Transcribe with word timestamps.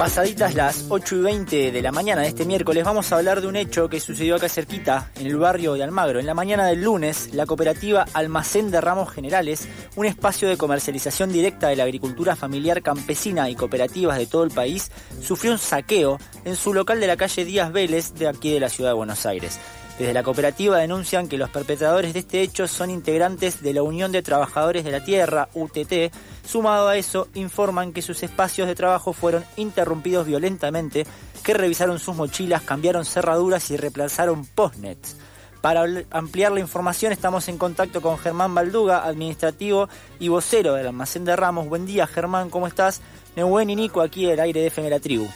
Pasaditas 0.00 0.54
las 0.54 0.86
8 0.88 1.16
y 1.16 1.20
20 1.20 1.72
de 1.72 1.82
la 1.82 1.92
mañana 1.92 2.22
de 2.22 2.28
este 2.28 2.46
miércoles 2.46 2.84
vamos 2.84 3.12
a 3.12 3.16
hablar 3.18 3.42
de 3.42 3.48
un 3.48 3.54
hecho 3.54 3.90
que 3.90 4.00
sucedió 4.00 4.36
acá 4.36 4.48
cerquita, 4.48 5.10
en 5.16 5.26
el 5.26 5.36
barrio 5.36 5.74
de 5.74 5.84
Almagro. 5.84 6.18
En 6.18 6.24
la 6.24 6.32
mañana 6.32 6.64
del 6.64 6.82
lunes, 6.82 7.34
la 7.34 7.44
cooperativa 7.44 8.06
Almacén 8.14 8.70
de 8.70 8.80
Ramos 8.80 9.12
Generales, 9.12 9.68
un 9.96 10.06
espacio 10.06 10.48
de 10.48 10.56
comercialización 10.56 11.30
directa 11.30 11.68
de 11.68 11.76
la 11.76 11.84
agricultura 11.84 12.34
familiar 12.34 12.80
campesina 12.80 13.50
y 13.50 13.54
cooperativas 13.54 14.16
de 14.16 14.26
todo 14.26 14.44
el 14.44 14.50
país, 14.50 14.90
sufrió 15.20 15.52
un 15.52 15.58
saqueo 15.58 16.18
en 16.46 16.56
su 16.56 16.72
local 16.72 16.98
de 16.98 17.06
la 17.06 17.18
calle 17.18 17.44
Díaz 17.44 17.70
Vélez 17.70 18.14
de 18.14 18.26
aquí 18.26 18.54
de 18.54 18.60
la 18.60 18.70
ciudad 18.70 18.92
de 18.92 18.94
Buenos 18.94 19.26
Aires. 19.26 19.60
Desde 20.00 20.14
la 20.14 20.22
cooperativa 20.22 20.78
denuncian 20.78 21.28
que 21.28 21.36
los 21.36 21.50
perpetradores 21.50 22.14
de 22.14 22.20
este 22.20 22.40
hecho 22.40 22.66
son 22.66 22.88
integrantes 22.88 23.60
de 23.60 23.74
la 23.74 23.82
Unión 23.82 24.12
de 24.12 24.22
Trabajadores 24.22 24.82
de 24.82 24.92
la 24.92 25.04
Tierra, 25.04 25.50
UTT. 25.52 26.10
Sumado 26.44 26.88
a 26.88 26.96
eso, 26.96 27.28
informan 27.34 27.92
que 27.92 28.02
sus 28.02 28.22
espacios 28.22 28.66
de 28.66 28.74
trabajo 28.74 29.12
fueron 29.12 29.44
interrumpidos 29.56 30.26
violentamente, 30.26 31.06
que 31.44 31.54
revisaron 31.54 31.98
sus 31.98 32.16
mochilas, 32.16 32.62
cambiaron 32.62 33.04
cerraduras 33.04 33.70
y 33.70 33.76
reemplazaron 33.76 34.44
postnets. 34.46 35.16
Para 35.60 35.84
ampliar 36.10 36.52
la 36.52 36.60
información 36.60 37.12
estamos 37.12 37.48
en 37.48 37.58
contacto 37.58 38.00
con 38.00 38.18
Germán 38.18 38.54
Balduga, 38.54 39.04
administrativo 39.04 39.88
y 40.18 40.28
vocero 40.28 40.74
del 40.74 40.86
almacén 40.86 41.24
de 41.26 41.36
Ramos. 41.36 41.68
Buen 41.68 41.84
día 41.84 42.06
Germán, 42.06 42.48
¿cómo 42.48 42.66
estás? 42.66 43.02
Neuwen 43.36 43.68
y 43.68 43.76
Nico 43.76 44.00
aquí 44.00 44.24
del 44.24 44.40
aire 44.40 44.60
de 44.60 44.68
FM 44.68 44.88
la 44.88 45.00
tribu. 45.00 45.28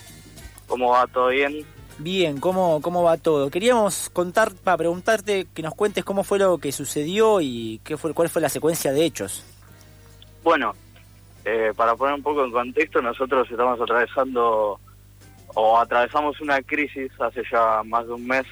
¿Cómo 0.67 0.89
va? 0.89 1.05
¿Todo 1.05 1.27
bien? 1.27 1.65
Bien, 1.99 2.39
¿cómo, 2.39 2.81
¿cómo 2.81 3.03
va 3.03 3.17
todo? 3.17 3.49
Queríamos 3.49 4.09
contar, 4.09 4.53
para 4.53 4.77
preguntarte 4.77 5.47
que 5.53 5.61
nos 5.61 5.75
cuentes 5.75 6.03
cómo 6.03 6.23
fue 6.23 6.39
lo 6.39 6.57
que 6.57 6.71
sucedió 6.71 7.39
y 7.39 7.79
qué 7.83 7.95
fue, 7.95 8.13
cuál 8.13 8.27
fue 8.29 8.41
la 8.41 8.49
secuencia 8.49 8.91
de 8.91 9.05
hechos. 9.05 9.43
Bueno, 10.43 10.73
eh, 11.45 11.73
para 11.75 11.95
poner 11.95 12.15
un 12.15 12.23
poco 12.23 12.43
en 12.43 12.51
contexto, 12.51 13.01
nosotros 13.01 13.49
estamos 13.49 13.79
atravesando 13.79 14.79
o 15.53 15.79
atravesamos 15.79 16.39
una 16.41 16.61
crisis 16.61 17.11
hace 17.19 17.43
ya 17.49 17.81
más 17.85 18.05
de 18.07 18.13
un 18.13 18.27
mes, 18.27 18.45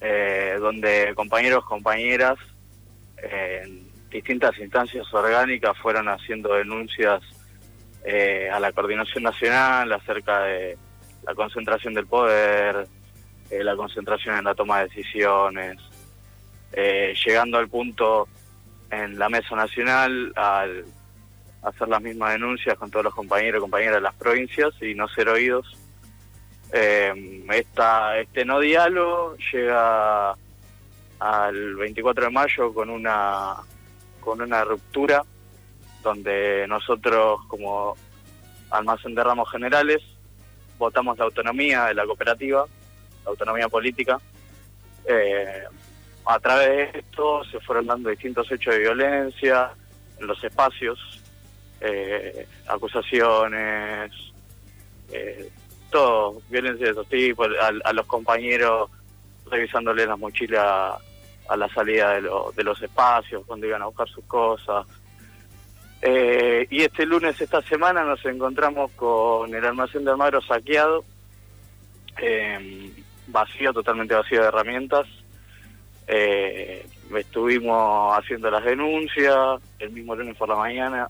eh, 0.00 0.56
donde 0.60 1.14
compañeros, 1.14 1.64
compañeras 1.64 2.36
eh, 3.16 3.62
en 3.64 3.90
distintas 4.10 4.58
instancias 4.58 5.06
orgánicas 5.14 5.78
fueron 5.78 6.08
haciendo 6.08 6.54
denuncias 6.54 7.22
a 8.52 8.58
la 8.58 8.72
Coordinación 8.72 9.22
Nacional 9.22 9.92
acerca 9.92 10.44
de 10.44 10.78
la 11.22 11.34
concentración 11.34 11.94
del 11.94 12.06
poder, 12.06 12.86
eh, 13.50 13.64
la 13.64 13.76
concentración 13.76 14.38
en 14.38 14.44
la 14.44 14.54
toma 14.54 14.78
de 14.78 14.84
decisiones, 14.84 15.78
eh, 16.72 17.14
llegando 17.26 17.58
al 17.58 17.68
punto 17.68 18.28
en 18.90 19.18
la 19.18 19.28
mesa 19.28 19.56
nacional 19.56 20.32
al 20.36 20.84
hacer 21.62 21.88
las 21.88 22.00
mismas 22.00 22.32
denuncias 22.32 22.76
con 22.78 22.90
todos 22.90 23.04
los 23.04 23.14
compañeros 23.14 23.58
y 23.58 23.62
compañeras 23.62 23.96
de 23.96 24.00
las 24.00 24.14
provincias 24.14 24.70
y 24.80 24.94
no 24.94 25.08
ser 25.08 25.28
oídos. 25.28 25.76
Eh, 26.72 27.44
esta, 27.52 28.18
este 28.18 28.44
no 28.44 28.60
diálogo 28.60 29.36
llega 29.52 30.34
al 31.18 31.74
24 31.76 32.24
de 32.24 32.30
mayo 32.30 32.72
con 32.72 32.88
una 32.88 33.56
con 34.20 34.40
una 34.40 34.64
ruptura 34.64 35.24
donde 36.02 36.66
nosotros 36.68 37.40
como 37.48 37.96
almacén 38.70 39.14
de 39.14 39.24
ramos 39.24 39.50
generales 39.50 40.02
votamos 40.78 41.18
la 41.18 41.24
autonomía 41.24 41.86
de 41.86 41.94
la 41.94 42.06
cooperativa, 42.06 42.64
la 43.24 43.30
autonomía 43.30 43.68
política. 43.68 44.18
Eh, 45.06 45.64
a 46.24 46.38
través 46.38 46.92
de 46.92 46.98
esto 47.00 47.44
se 47.44 47.60
fueron 47.60 47.86
dando 47.86 48.10
distintos 48.10 48.50
hechos 48.50 48.74
de 48.74 48.80
violencia 48.80 49.72
en 50.18 50.26
los 50.26 50.42
espacios, 50.42 51.19
eh, 51.80 52.46
acusaciones, 52.66 54.12
eh, 55.10 55.50
todo, 55.90 56.40
violencia 56.48 56.86
de 56.86 56.92
esos 56.92 57.08
tipos, 57.08 57.48
a, 57.84 57.92
los 57.92 58.06
compañeros 58.06 58.90
revisándole 59.50 60.06
las 60.06 60.18
mochilas 60.18 61.00
a 61.48 61.56
la 61.56 61.68
salida 61.70 62.20
de, 62.20 62.30
de 62.54 62.64
los 62.64 62.80
espacios, 62.80 63.44
cuando 63.46 63.66
iban 63.66 63.82
a 63.82 63.86
buscar 63.86 64.08
sus 64.08 64.24
cosas, 64.24 64.86
eh, 66.02 66.66
y 66.70 66.82
este 66.82 67.04
lunes, 67.04 67.40
esta 67.40 67.60
semana, 67.62 68.04
nos 68.04 68.24
encontramos 68.24 68.90
con 68.92 69.54
el 69.54 69.64
almacén 69.64 70.04
de 70.04 70.10
Almagro 70.10 70.40
saqueado, 70.40 71.04
eh, 72.18 72.90
vacío, 73.26 73.72
totalmente 73.72 74.14
vacío 74.14 74.40
de 74.40 74.48
herramientas. 74.48 75.06
Eh, 76.06 76.86
estuvimos 77.14 78.18
haciendo 78.18 78.50
las 78.50 78.64
denuncias 78.64 79.60
el 79.78 79.90
mismo 79.90 80.14
lunes 80.16 80.36
por 80.36 80.48
la 80.48 80.56
mañana. 80.56 81.08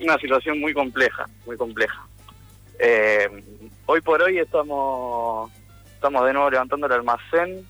Una 0.00 0.18
situación 0.18 0.60
muy 0.60 0.74
compleja, 0.74 1.26
muy 1.46 1.56
compleja. 1.56 2.06
hoy 3.86 4.00
por 4.00 4.22
hoy 4.22 4.38
estamos, 4.38 5.50
estamos 5.94 6.26
de 6.26 6.32
nuevo 6.32 6.50
levantando 6.50 6.86
el 6.86 6.92
almacén 6.92 7.66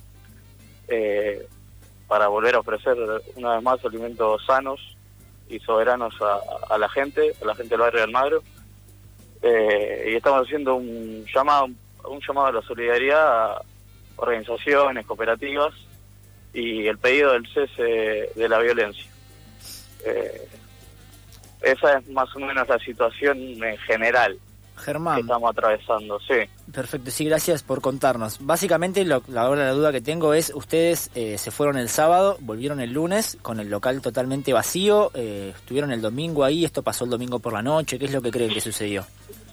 para 2.09 2.29
volver 2.29 2.55
a 2.55 2.61
ofrecer 2.61 2.97
una 3.37 3.55
vez 3.55 3.63
más 3.63 3.85
alimentos 3.85 4.45
sanos 4.45 4.97
y 5.49 5.59
soberanos 5.61 6.15
a, 6.21 6.79
la 6.79 6.89
gente, 6.89 7.33
a 7.41 7.45
la 7.45 7.55
gente 7.55 7.71
del 7.71 7.81
barrio 7.81 7.99
de 7.99 8.05
Almagro. 8.05 8.43
Eh, 9.43 10.11
y 10.13 10.17
estamos 10.17 10.47
haciendo 10.47 10.77
un 10.77 11.25
llamado, 11.27 11.69
un 12.05 12.21
llamado 12.27 12.47
a 12.47 12.53
la 12.53 12.63
solidaridad 12.63 13.53
a 13.53 13.63
organizaciones, 14.17 15.05
cooperativas 15.05 15.75
y 16.55 16.87
el 16.87 16.99
pedido 16.99 17.33
del 17.33 17.47
cese 17.49 18.31
de 18.35 18.49
la 18.49 18.59
violencia. 18.61 19.12
Eh, 20.05 20.49
esa 21.63 21.99
es 21.99 22.09
más 22.09 22.35
o 22.35 22.41
menos 22.41 22.69
la 22.69 22.79
situación 22.79 23.39
en 23.39 23.79
general. 23.79 24.39
Germán. 24.77 25.21
estamos 25.21 25.51
atravesando, 25.51 26.19
sí. 26.21 26.35
Perfecto, 26.73 27.11
sí, 27.11 27.25
gracias 27.25 27.63
por 27.63 27.81
contarnos. 27.81 28.45
Básicamente, 28.45 29.05
lo, 29.05 29.23
la, 29.29 29.49
la 29.55 29.71
duda 29.71 29.93
que 29.93 30.01
tengo 30.01 30.35
es, 30.35 30.53
ustedes 30.55 31.11
eh, 31.15 31.39
se 31.39 31.51
fueron 31.51 31.77
el 31.77 31.89
sábado, 31.89 32.37
volvieron 32.41 32.81
el 32.81 32.93
lunes 32.93 33.39
con 33.43 33.61
el 33.61 33.71
local 33.71 34.01
totalmente 34.01 34.53
vacío, 34.53 35.11
eh, 35.15 35.53
estuvieron 35.55 35.93
el 35.93 36.01
domingo 36.01 36.45
ahí, 36.45 36.65
esto 36.65 36.83
pasó 36.83 37.05
el 37.05 37.11
domingo 37.11 37.39
por 37.39 37.53
la 37.53 37.63
noche, 37.63 37.99
¿qué 37.99 38.07
es 38.07 38.13
lo 38.13 38.23
que 38.23 38.31
creen 38.31 38.53
que 38.53 38.61
sucedió? 38.61 39.05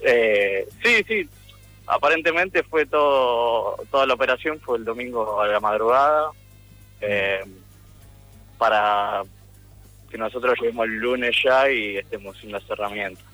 Eh, 0.02 0.68
sí, 0.84 1.04
sí, 1.08 1.30
aparentemente 1.86 2.64
fue 2.64 2.86
todo, 2.86 3.76
toda 3.92 4.06
la 4.06 4.14
operación 4.14 4.60
fue 4.62 4.78
el 4.78 4.86
domingo 4.86 5.42
a 5.42 5.48
la 5.48 5.60
madrugada, 5.60 6.32
para 8.58 9.24
que 10.10 10.18
nosotros 10.18 10.56
lleguemos 10.60 10.86
el 10.86 10.96
lunes 10.96 11.36
ya 11.44 11.70
y 11.70 11.98
estemos 11.98 12.38
sin 12.38 12.52
las 12.52 12.68
herramientas 12.70 13.26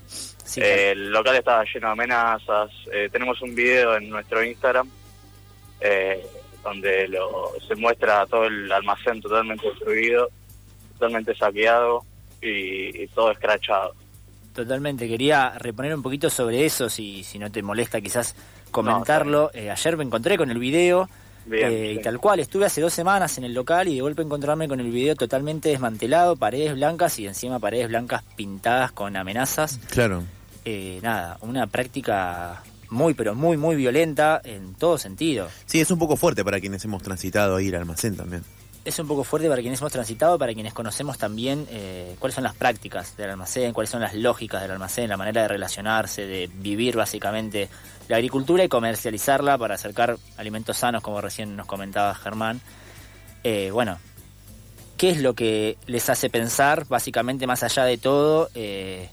el 0.57 1.11
local 1.11 1.35
estaba 1.35 1.63
lleno 1.63 1.87
de 1.87 1.93
amenazas. 1.93 2.71
Eh, 2.91 3.09
tenemos 3.11 3.41
un 3.41 3.55
video 3.55 3.95
en 3.97 4.09
nuestro 4.09 4.43
Instagram 4.43 4.89
eh, 5.81 6.25
donde 6.63 7.07
lo, 7.07 7.51
se 7.67 7.75
muestra 7.75 8.25
todo 8.25 8.45
el 8.45 8.71
almacén 8.71 9.21
totalmente 9.21 9.67
destruido, 9.67 10.29
totalmente 10.93 11.35
saqueado 11.35 12.03
y, 12.41 13.07
todo 13.07 13.31
escrachado. 13.31 13.93
Totalmente, 14.53 15.07
quería 15.07 15.57
reponer 15.57 15.93
un 15.95 16.01
poquito 16.01 16.29
sobre 16.29 16.65
eso, 16.65 16.89
si, 16.89 17.23
si 17.23 17.39
no 17.39 17.51
te 17.51 17.61
molesta 17.61 17.99
quizás 17.99 18.35
comentarlo. 18.71 19.51
Eh, 19.53 19.69
ayer 19.69 19.97
me 19.97 20.03
encontré 20.03 20.37
con 20.37 20.49
el 20.49 20.59
video 20.59 21.09
y 21.47 21.99
tal 21.99 22.19
cual, 22.19 22.39
estuve 22.39 22.65
hace 22.65 22.81
dos 22.81 22.93
semanas 22.93 23.37
en 23.37 23.43
el 23.43 23.53
local 23.53 23.87
y 23.87 23.95
de 23.95 24.01
golpe 24.01 24.21
encontrarme 24.21 24.67
con 24.67 24.79
el 24.79 24.91
video 24.91 25.15
totalmente 25.15 25.69
desmantelado, 25.69 26.35
paredes 26.35 26.73
blancas 26.73 27.19
y 27.19 27.27
encima 27.27 27.59
paredes 27.59 27.87
blancas 27.87 28.23
pintadas 28.35 28.91
con 28.91 29.15
amenazas. 29.15 29.79
Claro. 29.89 30.23
Eh, 30.65 30.99
nada, 31.03 31.37
una 31.41 31.67
práctica 31.67 32.63
muy, 32.89 33.13
pero 33.13 33.35
muy, 33.35 33.57
muy 33.57 33.75
violenta 33.75 34.41
en 34.43 34.73
todo 34.73 34.97
sentido. 34.97 35.49
Sí, 35.65 35.79
es 35.79 35.91
un 35.91 35.99
poco 35.99 36.15
fuerte 36.15 36.43
para 36.43 36.59
quienes 36.59 36.83
hemos 36.85 37.03
transitado 37.03 37.55
ahí 37.57 37.69
al 37.69 37.75
almacén 37.75 38.15
también. 38.15 38.43
Es 38.85 38.99
un 38.99 39.07
poco 39.07 39.23
fuerte 39.23 39.49
para 39.49 39.61
quienes 39.61 39.81
hemos 39.81 39.91
transitado, 39.91 40.37
para 40.37 40.53
quienes 40.53 40.71
conocemos 40.71 41.17
también 41.17 41.65
eh, 41.71 42.15
cuáles 42.19 42.35
son 42.35 42.43
las 42.43 42.53
prácticas 42.53 43.17
del 43.17 43.31
almacén, 43.31 43.73
cuáles 43.73 43.89
son 43.89 43.99
las 43.99 44.13
lógicas 44.13 44.61
del 44.61 44.69
almacén, 44.69 45.09
la 45.09 45.17
manera 45.17 45.41
de 45.41 45.47
relacionarse, 45.47 46.27
de 46.27 46.47
vivir 46.53 46.95
básicamente 46.95 47.67
la 48.07 48.17
agricultura 48.17 48.63
y 48.63 48.69
comercializarla 48.69 49.57
para 49.57 49.73
acercar 49.73 50.17
alimentos 50.37 50.77
sanos, 50.77 51.01
como 51.01 51.19
recién 51.19 51.55
nos 51.55 51.65
comentaba 51.65 52.13
Germán. 52.13 52.61
Eh, 53.43 53.71
bueno, 53.71 53.97
¿qué 54.97 55.09
es 55.09 55.19
lo 55.19 55.33
que 55.33 55.77
les 55.87 56.07
hace 56.11 56.29
pensar, 56.29 56.85
básicamente 56.87 57.47
más 57.47 57.63
allá 57.63 57.85
de 57.85 57.97
todo? 57.97 58.49
Eh, 58.53 59.09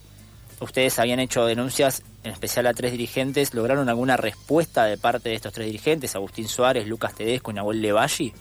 ustedes 0.60 0.98
habían 0.98 1.18
hecho 1.18 1.46
denuncias, 1.46 2.02
en 2.24 2.32
especial 2.32 2.66
a 2.66 2.74
tres 2.74 2.92
dirigentes. 2.92 3.54
¿Lograron 3.54 3.88
alguna 3.88 4.18
respuesta 4.18 4.84
de 4.84 4.98
parte 4.98 5.30
de 5.30 5.34
estos 5.34 5.54
tres 5.54 5.64
dirigentes, 5.64 6.14
Agustín 6.14 6.46
Suárez, 6.46 6.86
Lucas 6.86 7.14
Tedesco 7.14 7.52
y 7.52 7.54
Nahuel 7.54 7.80
Levalli? 7.80 8.34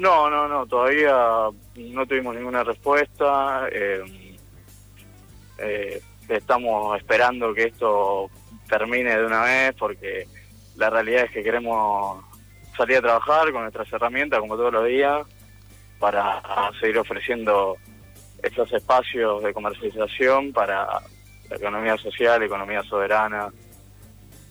No, 0.00 0.30
no, 0.30 0.48
no, 0.48 0.66
todavía 0.66 1.12
no 1.76 2.06
tuvimos 2.06 2.34
ninguna 2.34 2.64
respuesta. 2.64 3.68
Eh, 3.70 4.38
eh, 5.58 6.00
estamos 6.26 6.96
esperando 6.96 7.52
que 7.52 7.64
esto 7.64 8.30
termine 8.66 9.18
de 9.18 9.26
una 9.26 9.42
vez 9.42 9.74
porque 9.78 10.26
la 10.76 10.88
realidad 10.88 11.24
es 11.24 11.32
que 11.32 11.42
queremos 11.42 12.24
salir 12.74 12.96
a 12.96 13.02
trabajar 13.02 13.52
con 13.52 13.60
nuestras 13.60 13.92
herramientas 13.92 14.40
como 14.40 14.56
todos 14.56 14.72
los 14.72 14.86
días 14.86 15.26
para 15.98 16.40
seguir 16.80 16.96
ofreciendo 16.96 17.76
estos 18.42 18.72
espacios 18.72 19.42
de 19.42 19.52
comercialización 19.52 20.50
para 20.54 20.86
la 21.50 21.56
economía 21.56 21.98
social, 21.98 22.42
economía 22.42 22.82
soberana, 22.84 23.50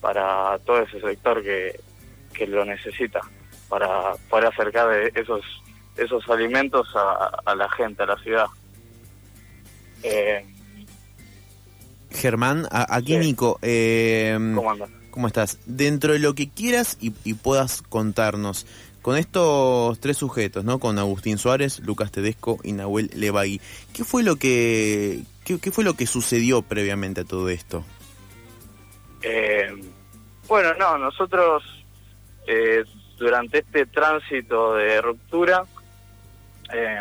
para 0.00 0.60
todo 0.60 0.82
ese 0.82 1.00
sector 1.00 1.42
que, 1.42 1.80
que 2.32 2.46
lo 2.46 2.64
necesita, 2.64 3.20
para 3.70 4.12
poder 4.28 4.46
acercar 4.46 4.92
esos 5.14 5.42
esos 5.96 6.28
alimentos 6.28 6.88
a, 6.94 7.54
la 7.54 7.68
gente, 7.70 8.02
a 8.02 8.06
la 8.06 8.16
ciudad. 8.18 8.46
Eh, 10.02 10.46
Germán, 12.10 12.66
aquí 12.70 13.16
Nico, 13.18 13.58
eh, 13.62 14.36
¿cómo, 15.10 15.26
estás? 15.26 15.58
Dentro 15.66 16.12
de 16.12 16.18
lo 16.18 16.34
que 16.34 16.48
quieras 16.48 16.96
y, 17.00 17.10
puedas 17.34 17.82
contarnos, 17.82 18.66
con 19.02 19.16
estos 19.16 20.00
tres 20.00 20.16
sujetos, 20.16 20.64
¿no? 20.64 20.78
Con 20.78 20.98
Agustín 20.98 21.38
Suárez, 21.38 21.80
Lucas 21.80 22.10
Tedesco 22.10 22.58
y 22.62 22.72
Nahuel 22.72 23.10
Levagui, 23.14 23.60
¿qué 23.92 24.04
fue 24.04 24.22
lo 24.22 24.36
que 24.36 25.22
qué, 25.44 25.70
fue 25.70 25.84
lo 25.84 25.94
que 25.94 26.06
sucedió 26.06 26.62
previamente 26.62 27.22
a 27.22 27.24
todo 27.24 27.48
esto? 27.48 27.84
Eh, 29.22 29.68
bueno, 30.48 30.74
no, 30.74 30.98
nosotros 30.98 31.62
eh, 32.46 32.84
durante 33.20 33.58
este 33.58 33.84
tránsito 33.84 34.74
de 34.74 35.02
ruptura 35.02 35.62
eh, 36.72 36.98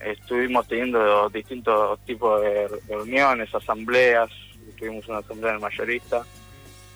estuvimos 0.00 0.66
teniendo 0.66 1.28
distintos 1.30 2.04
tipos 2.04 2.42
de 2.42 2.68
reuniones, 2.88 3.54
asambleas, 3.54 4.30
tuvimos 4.76 5.06
una 5.08 5.18
asamblea 5.18 5.52
del 5.52 5.60
mayorista. 5.60 6.24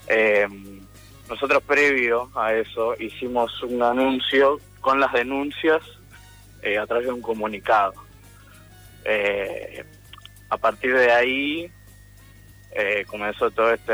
Eh, 0.07 0.45
nosotros 1.29 1.63
previo 1.63 2.29
a 2.35 2.53
eso 2.53 2.95
hicimos 2.99 3.63
un 3.63 3.81
anuncio 3.81 4.59
con 4.81 4.99
las 4.99 5.13
denuncias 5.13 5.81
eh, 6.61 6.77
a 6.77 6.85
través 6.85 7.07
de 7.07 7.13
un 7.13 7.21
comunicado. 7.21 7.93
Eh, 9.05 9.85
a 10.49 10.57
partir 10.57 10.93
de 10.93 11.11
ahí 11.11 11.71
comenzó 13.07 13.49
todo 13.51 13.73
este, 13.73 13.93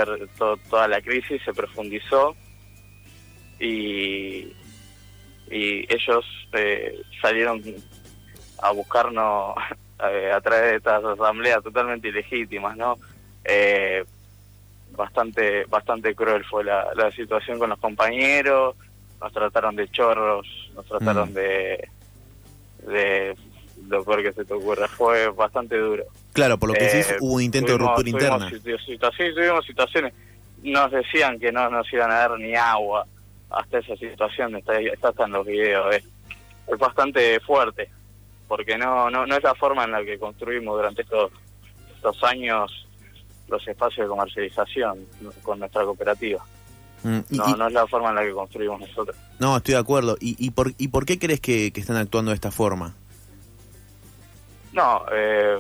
toda 0.70 0.88
la 0.88 1.02
crisis, 1.02 1.42
se 1.44 1.54
profundizó 1.54 2.36
y, 3.60 4.54
y 5.50 5.94
ellos 5.94 6.26
salieron 7.22 7.62
a 8.62 8.72
buscarnos 8.72 9.56
eh, 10.12 10.32
a 10.32 10.42
través 10.42 10.72
de 10.72 10.76
estas 10.78 11.04
asambleas 11.04 11.64
totalmente 11.64 12.08
ilegítimas, 12.10 12.76
¿no? 12.78 12.98
Eh, 13.44 14.04
bastante 14.92 15.66
bastante 15.66 16.16
cruel 16.16 16.44
fue 16.46 16.64
la, 16.64 16.88
la 16.96 17.12
situación 17.12 17.60
con 17.60 17.70
los 17.70 17.80
compañeros, 17.80 18.76
nos 19.22 19.34
trataron 19.34 19.76
de 19.76 19.88
chorros, 19.90 20.48
nos 20.74 20.86
trataron 20.86 21.32
mm. 21.32 21.34
de, 21.34 21.90
de 22.88 23.36
lo 23.88 24.04
peor 24.04 24.24
que 24.24 24.34
se 24.34 24.46
te 24.46 24.54
ocurra, 24.54 24.88
fue 24.88 25.28
bastante 25.30 25.78
duro. 25.78 26.06
Claro, 26.34 26.58
por 26.58 26.70
lo 26.70 26.76
que 26.76 26.86
eh, 26.86 27.06
hubo 27.20 27.36
un 27.36 27.42
intento 27.42 27.74
de 27.74 27.78
ruptura 27.78 28.10
interna. 28.10 28.50
sí, 28.50 28.98
tuvimos 29.36 29.66
situaciones, 29.66 30.14
nos 30.64 30.92
decían 30.92 31.40
que 31.40 31.52
no 31.52 31.70
nos 31.70 31.92
iban 31.94 32.12
a 32.12 32.16
dar 32.16 32.40
ni 32.40 32.56
agua, 32.56 33.06
hasta 33.50 33.80
esa 33.80 33.96
situación, 33.96 34.56
está, 34.56 34.80
está 34.80 35.10
hasta 35.10 35.26
en 35.26 35.32
los 35.32 35.46
videos, 35.46 35.96
es 35.96 36.80
bastante 36.80 37.40
fuerte 37.40 37.90
porque 38.48 38.78
no, 38.78 39.10
no, 39.10 39.26
no 39.26 39.36
es 39.36 39.44
la 39.44 39.56
forma 39.56 39.84
en 39.84 39.92
la 39.92 40.04
que 40.04 40.20
construimos 40.20 40.76
durante 40.76 41.02
estos, 41.02 41.32
estos 41.96 42.24
años 42.24 42.88
los 43.48 43.68
espacios 43.68 44.06
de 44.06 44.10
comercialización 44.10 45.06
con 45.44 45.60
nuestra 45.60 45.84
cooperativa. 45.84 46.44
Mm, 47.04 47.20
no, 47.30 47.56
no 47.56 47.68
es 47.68 47.74
la 47.74 47.88
forma 47.88 48.10
en 48.10 48.16
la 48.16 48.24
que 48.24 48.32
construimos 48.32 48.80
nosotros. 48.80 49.16
No, 49.40 49.58
estoy 49.58 49.76
de 49.76 49.80
acuerdo. 49.80 50.18
¿Y, 50.20 50.36
y, 50.44 50.52
por, 50.52 50.74
y 50.78 50.88
por 50.88 51.06
qué 51.06 51.20
crees 51.20 51.40
que, 51.40 51.72
están 51.76 51.98
actuando 51.98 52.32
de 52.32 52.36
esta 52.36 52.52
forma? 52.52 52.96
No, 54.74 55.06
eh, 55.12 55.58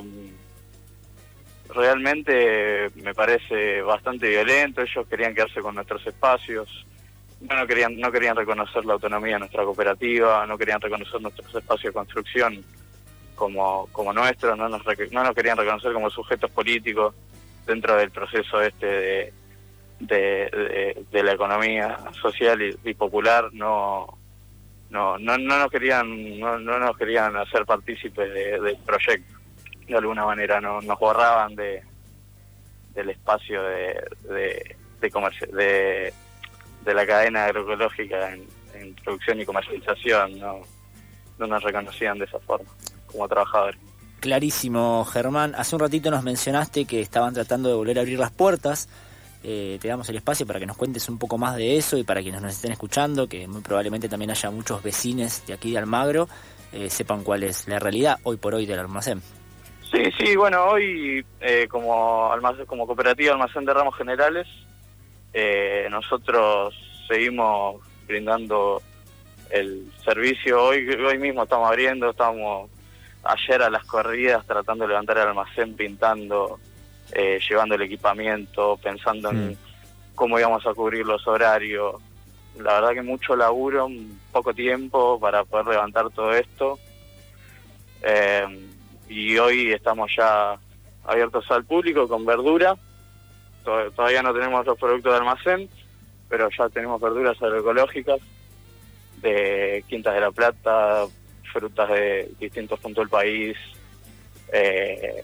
realmente 1.70 2.90
me 2.96 3.14
parece 3.14 3.82
bastante 3.82 4.28
violento. 4.30 4.82
Ellos 4.82 5.08
querían 5.08 5.36
quedarse 5.36 5.62
con 5.62 5.76
nuestros 5.76 6.06
espacios 6.08 6.86
no 7.42 7.68
querían 7.68 7.98
no 8.00 8.12
querían 8.12 8.36
reconocer 8.36 8.86
la 8.86 8.94
autonomía 8.94 9.34
de 9.34 9.40
nuestra 9.40 9.64
cooperativa, 9.64 10.46
no 10.46 10.58
querían 10.58 10.82
reconocer 10.82 11.22
nuestros 11.22 11.54
espacios 11.54 11.94
de 11.94 11.98
construcción 11.98 12.66
como, 13.36 13.88
como 13.92 14.14
no 14.14 14.24
nos, 14.24 14.44
no 15.12 15.24
nos 15.24 15.36
querían 15.36 15.58
reconocer 15.58 15.94
como 15.94 16.10
sujetos 16.10 16.50
políticos 16.52 17.14
dentro 17.66 17.96
del 17.96 18.12
proceso 18.12 18.62
este 18.62 19.34
de, 20.00 21.04
de, 21.10 21.24
la 21.24 21.34
economía 21.34 21.98
social 22.22 22.62
y, 22.62 22.94
popular, 22.94 23.50
no, 23.54 24.18
no, 24.90 25.18
no, 25.18 25.38
no 25.38 25.60
nos 25.60 25.72
querían 25.72 26.40
no, 26.40 26.60
no 26.60 26.80
nos 26.80 26.98
querían 26.98 27.36
hacer 27.38 27.66
partícipes 27.66 28.34
del 28.34 28.78
proyecto. 28.86 29.36
De 29.88 29.96
alguna 29.96 30.26
manera 30.26 30.60
no 30.60 30.82
nos 30.82 31.00
borraban 31.00 31.56
de 31.56 31.84
del 32.94 33.10
espacio 33.10 33.62
de 33.64 34.04
de, 34.24 34.76
de, 35.00 35.12
comercio, 35.12 35.48
de 35.48 36.14
de 36.86 36.94
la 36.94 37.06
cadena 37.06 37.46
agroecológica 37.46 38.34
en, 38.34 38.46
producción 39.04 39.40
y 39.40 39.46
comercialización, 39.46 40.38
no, 40.40 40.62
no 41.40 41.48
nos 41.48 41.64
reconocían 41.64 42.20
de 42.20 42.26
esa 42.26 42.40
forma 42.40 42.70
como 43.08 43.28
trabajadores. 43.28 43.80
Clarísimo, 44.20 45.06
Germán. 45.06 45.54
Hace 45.56 45.76
un 45.76 45.82
ratito 45.82 46.12
nos 46.12 46.24
mencionaste 46.24 46.86
que 46.86 47.02
estaban 47.02 47.34
tratando 47.34 47.70
de 47.70 47.76
volver 47.76 47.98
a 47.98 48.02
abrir 48.02 48.20
las 48.20 48.32
puertas. 48.32 48.90
Eh, 49.44 49.78
te 49.80 49.88
damos 49.88 50.10
el 50.10 50.16
espacio 50.16 50.46
para 50.48 50.60
que 50.60 50.66
nos 50.66 50.76
cuentes 50.76 51.08
un 51.10 51.20
poco 51.20 51.38
más 51.38 51.56
de 51.56 51.78
eso 51.78 51.98
y 51.98 52.04
para 52.04 52.22
quienes 52.22 52.42
nos 52.42 52.54
estén 52.54 52.72
escuchando, 52.72 53.28
que 53.28 53.48
muy 53.48 53.62
probablemente 53.62 54.10
también 54.10 54.32
haya 54.32 54.50
muchos 54.50 54.82
vecinos 54.82 55.46
de 55.46 55.54
aquí 55.54 55.72
de 55.72 55.78
Almagro, 55.78 56.28
eh, 56.74 56.90
sepan 56.90 57.24
cuál 57.24 57.44
es 57.44 57.68
la 57.68 57.78
realidad 57.80 58.18
hoy 58.24 58.38
por 58.38 58.56
hoy 58.56 58.66
del 58.66 58.80
almacén. 58.80 59.22
Sí, 59.92 60.04
sí, 60.18 60.36
bueno, 60.36 60.66
hoy 60.66 61.24
eh, 61.40 61.68
como, 61.70 62.32
almacén, 62.32 62.66
como 62.66 62.88
cooperativa 62.88 63.34
Almacén 63.34 63.66
de 63.66 63.74
Ramos 63.74 63.96
Generales 63.96 64.48
eh, 65.38 65.90
nosotros 65.92 66.74
seguimos 67.10 67.82
brindando 68.08 68.82
el 69.50 69.92
servicio. 70.06 70.64
Hoy, 70.64 70.88
hoy 70.90 71.18
mismo 71.18 71.44
estamos 71.44 71.68
abriendo, 71.68 72.12
estamos 72.12 72.70
ayer 73.22 73.62
a 73.62 73.70
las 73.70 73.84
corridas 73.84 74.46
tratando 74.46 74.86
de 74.86 74.90
levantar 74.90 75.18
el 75.18 75.28
almacén, 75.28 75.76
pintando, 75.76 76.58
eh, 77.12 77.38
llevando 77.50 77.76
el 77.76 77.82
equipamiento, 77.82 78.80
pensando 78.82 79.30
en 79.32 79.50
mm. 79.50 79.58
cómo 80.16 80.40
íbamos 80.40 80.66
a 80.66 80.74
cubrir 80.74 81.06
los 81.06 81.28
horarios. 81.28 81.96
La 82.58 82.76
verdad 82.76 82.94
que 82.94 83.02
mucho 83.02 83.36
laburo, 83.36 83.90
poco 84.32 84.54
tiempo 84.54 85.20
para 85.20 85.44
poder 85.44 85.68
levantar 85.68 86.12
todo 86.12 86.34
esto. 86.34 86.80
Eh, 88.04 88.70
y 89.10 89.38
hoy 89.38 89.74
estamos 89.74 90.10
ya 90.16 90.58
abiertos 91.04 91.44
al 91.52 91.66
público 91.66 92.08
con 92.08 92.26
verdura 92.26 92.78
todavía 93.66 94.22
no 94.22 94.34
tenemos 94.34 94.66
los 94.66 94.78
productos 94.78 95.12
de 95.12 95.18
almacén, 95.18 95.70
pero 96.30 96.50
ya 96.58 96.70
tenemos 96.70 97.02
verduras 97.02 97.42
agroecológicas 97.42 98.20
de 99.22 99.84
Quintas 99.88 100.14
de 100.14 100.22
la 100.22 100.32
Plata, 100.32 101.06
frutas 101.52 101.90
de 101.90 102.32
distintos 102.40 102.80
puntos 102.80 103.04
del 103.04 103.10
país. 103.10 103.58
Eh, 104.54 105.24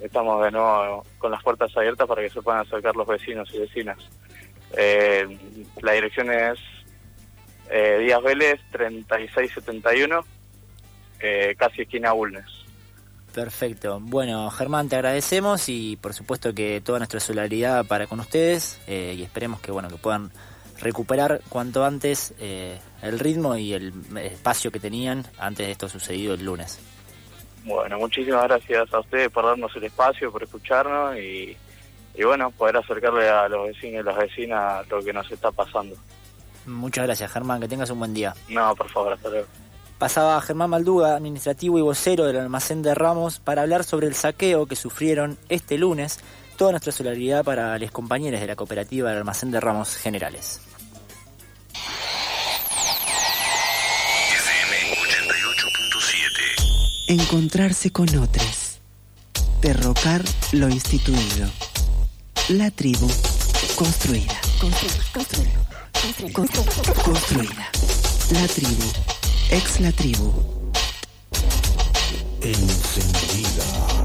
estamos 0.00 0.44
de 0.44 0.50
nuevo 0.50 1.04
con 1.18 1.30
las 1.30 1.42
puertas 1.42 1.74
abiertas 1.76 2.06
para 2.06 2.22
que 2.22 2.30
se 2.30 2.42
puedan 2.42 2.60
acercar 2.60 2.94
los 2.94 3.06
vecinos 3.06 3.48
y 3.52 3.58
vecinas. 3.58 3.98
Eh, 4.76 5.38
la 5.80 5.92
dirección 5.92 6.30
es 6.30 6.58
eh, 7.70 7.98
Díaz 8.00 8.22
Vélez 8.22 8.60
3671, 8.70 10.24
eh, 11.20 11.54
casi 11.58 11.82
esquina 11.82 12.12
Bulnes. 12.12 12.57
Perfecto. 13.38 14.00
Bueno, 14.00 14.50
Germán, 14.50 14.88
te 14.88 14.96
agradecemos 14.96 15.68
y 15.68 15.94
por 15.94 16.12
supuesto 16.12 16.52
que 16.52 16.80
toda 16.80 16.98
nuestra 16.98 17.20
solidaridad 17.20 17.86
para 17.86 18.08
con 18.08 18.18
ustedes 18.18 18.80
eh, 18.88 19.14
y 19.16 19.22
esperemos 19.22 19.60
que 19.60 19.70
bueno 19.70 19.88
que 19.88 19.94
puedan 19.94 20.32
recuperar 20.80 21.40
cuanto 21.48 21.84
antes 21.84 22.34
eh, 22.40 22.80
el 23.00 23.20
ritmo 23.20 23.56
y 23.56 23.74
el 23.74 23.92
espacio 24.16 24.72
que 24.72 24.80
tenían 24.80 25.24
antes 25.38 25.66
de 25.66 25.70
esto 25.70 25.88
sucedido 25.88 26.34
el 26.34 26.44
lunes. 26.44 26.80
Bueno, 27.62 27.98
muchísimas 27.98 28.42
gracias 28.42 28.92
a 28.92 28.98
ustedes 28.98 29.30
por 29.30 29.44
darnos 29.44 29.70
el 29.76 29.84
espacio, 29.84 30.32
por 30.32 30.42
escucharnos 30.42 31.16
y, 31.16 31.56
y 32.16 32.24
bueno, 32.24 32.50
poder 32.50 32.78
acercarle 32.78 33.28
a 33.28 33.48
los 33.48 33.68
vecinos 33.68 34.00
y 34.00 34.04
las 34.04 34.16
vecinas 34.16 34.88
lo 34.88 35.00
que 35.00 35.12
nos 35.12 35.30
está 35.30 35.52
pasando. 35.52 35.94
Muchas 36.66 37.04
gracias, 37.04 37.30
Germán, 37.30 37.60
que 37.60 37.68
tengas 37.68 37.90
un 37.90 38.00
buen 38.00 38.12
día. 38.12 38.34
No, 38.48 38.74
por 38.74 38.88
favor, 38.88 39.12
hasta 39.12 39.28
luego. 39.28 39.46
Pasaba 39.98 40.40
Germán 40.40 40.70
Malduga, 40.70 41.16
administrativo 41.16 41.76
y 41.76 41.82
vocero 41.82 42.24
del 42.24 42.36
almacén 42.36 42.82
de 42.82 42.94
Ramos, 42.94 43.40
para 43.40 43.62
hablar 43.62 43.82
sobre 43.82 44.06
el 44.06 44.14
saqueo 44.14 44.66
que 44.66 44.76
sufrieron 44.76 45.36
este 45.48 45.76
lunes. 45.76 46.20
Toda 46.56 46.70
nuestra 46.70 46.92
solidaridad 46.92 47.44
para 47.44 47.76
los 47.78 47.90
compañeros 47.90 48.40
de 48.40 48.46
la 48.46 48.54
cooperativa 48.54 49.10
del 49.10 49.18
almacén 49.18 49.50
de 49.50 49.60
Ramos 49.60 49.96
Generales. 49.96 50.60
Encontrarse 57.08 57.90
con 57.90 58.08
otros. 58.18 58.78
derrocar 59.60 60.22
lo 60.52 60.68
instituido. 60.68 61.48
La 62.50 62.70
tribu 62.70 63.08
construida. 63.74 64.34
construida. 64.60 65.52
Construida. 67.02 67.70
La 68.30 68.46
tribu. 68.46 69.17
Ex 69.50 69.80
la 69.80 69.90
tribu. 69.92 70.30
Encendida. 72.42 73.97